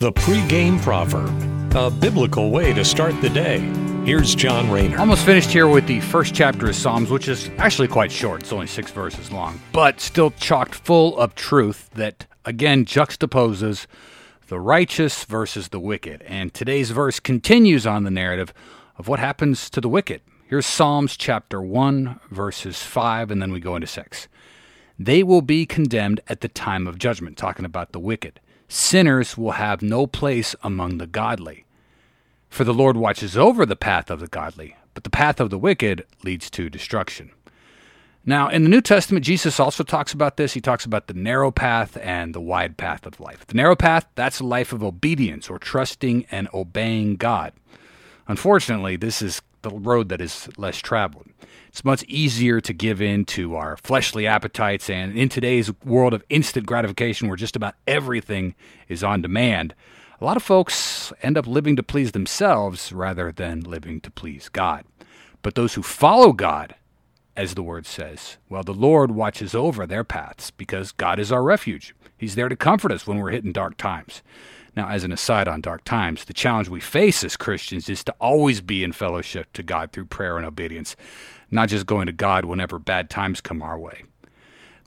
[0.00, 3.58] The pregame proverb, a biblical way to start the day.
[4.04, 4.96] Here's John Rayner.
[4.96, 8.42] Almost finished here with the first chapter of Psalms, which is actually quite short.
[8.42, 13.88] It's only six verses long, but still chocked full of truth that, again, juxtaposes
[14.46, 16.22] the righteous versus the wicked.
[16.28, 18.54] And today's verse continues on the narrative
[18.98, 20.20] of what happens to the wicked.
[20.46, 24.28] Here's Psalms chapter 1, verses 5, and then we go into 6.
[24.96, 28.38] They will be condemned at the time of judgment, talking about the wicked
[28.68, 31.64] sinners will have no place among the godly.
[32.48, 35.58] For the Lord watches over the path of the godly, but the path of the
[35.58, 37.32] wicked leads to destruction.
[38.24, 40.52] Now, in the New Testament, Jesus also talks about this.
[40.52, 43.46] He talks about the narrow path and the wide path of life.
[43.46, 47.54] The narrow path, that's a life of obedience or trusting and obeying God.
[48.26, 51.28] Unfortunately, this is the road that is less traveled.
[51.68, 56.24] It's much easier to give in to our fleshly appetites, and in today's world of
[56.28, 58.54] instant gratification, where just about everything
[58.88, 59.74] is on demand,
[60.20, 64.48] a lot of folks end up living to please themselves rather than living to please
[64.48, 64.84] God.
[65.42, 66.74] But those who follow God,
[67.36, 71.42] as the word says, well, the Lord watches over their paths because God is our
[71.42, 71.94] refuge.
[72.16, 74.22] He's there to comfort us when we're hit in dark times.
[74.76, 78.14] Now, as an aside on dark times, the challenge we face as Christians is to
[78.20, 80.94] always be in fellowship to God through prayer and obedience,
[81.50, 84.04] not just going to God whenever bad times come our way.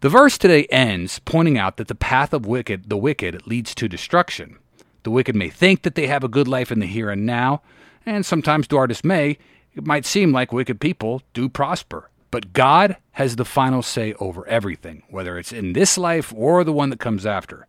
[0.01, 3.87] The verse today ends pointing out that the path of wicked, the wicked leads to
[3.87, 4.57] destruction.
[5.03, 7.61] The wicked may think that they have a good life in the here and now,
[8.05, 9.37] and sometimes to our dismay,
[9.75, 12.09] it might seem like wicked people do prosper.
[12.31, 16.73] But God has the final say over everything, whether it's in this life or the
[16.73, 17.67] one that comes after.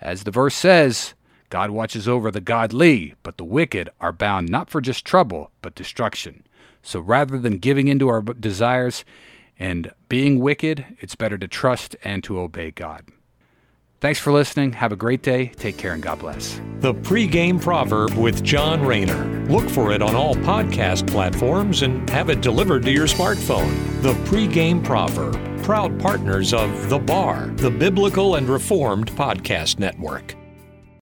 [0.00, 1.14] As the verse says,
[1.52, 5.74] God watches over the godly, but the wicked are bound not for just trouble, but
[5.74, 6.46] destruction.
[6.82, 9.04] So rather than giving into our desires
[9.58, 13.04] and being wicked, it's better to trust and to obey God.
[14.00, 14.72] Thanks for listening.
[14.72, 15.48] Have a great day.
[15.48, 16.58] Take care and God bless.
[16.80, 19.46] The pregame proverb with John Rayner.
[19.50, 24.00] Look for it on all podcast platforms and have it delivered to your smartphone.
[24.00, 30.34] The pregame proverb, proud partners of The Bar, the Biblical and Reformed Podcast Network.